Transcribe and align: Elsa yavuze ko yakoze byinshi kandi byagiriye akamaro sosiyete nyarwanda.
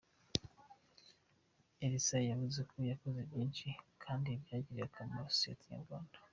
Elsa 1.85 2.17
yavuze 2.29 2.59
ko 2.69 2.75
yakoze 2.91 3.19
byinshi 3.29 3.67
kandi 4.03 4.29
byagiriye 4.43 4.83
akamaro 4.89 5.25
sosiyete 5.33 5.65
nyarwanda. 5.73 6.17